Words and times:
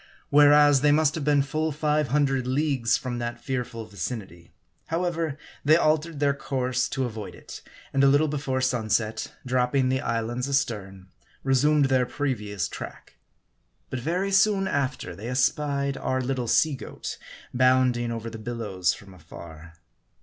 Whereas, 0.31 0.81
they 0.81 0.91
must 0.91 1.13
have 1.13 1.23
been 1.23 1.43
full 1.43 1.71
five 1.71 2.07
hundred 2.07 2.47
leagues 2.47 2.97
from 2.97 3.19
that 3.19 3.39
fearful 3.39 3.85
vicinity. 3.85 4.51
However, 4.87 5.37
they 5.63 5.75
altered 5.77 6.19
their 6.19 6.33
course 6.33 6.89
to 6.89 7.05
avoid 7.05 7.35
it; 7.35 7.61
and 7.93 8.03
a 8.03 8.07
little 8.07 8.27
before 8.27 8.61
sunset, 8.61 9.31
dropping 9.45 9.89
the 9.89 10.01
islands 10.01 10.49
astern, 10.49 11.09
resumed 11.43 11.85
their 11.85 12.07
previous 12.07 12.67
track. 12.67 13.17
But 13.91 13.99
very 13.99 14.31
soon 14.31 14.67
after, 14.67 15.15
they 15.15 15.27
espied 15.27 15.97
our 15.97 16.19
little 16.19 16.47
sea 16.47 16.73
goat, 16.73 17.19
bounding 17.53 18.11
over 18.11 18.31
the 18.31 18.39
bil 18.39 18.55
lows 18.55 18.95
from 18.95 19.13
afar. 19.13 19.73